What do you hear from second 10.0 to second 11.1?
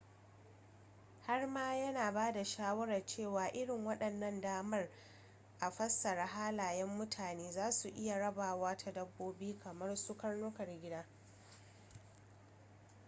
karnukan gida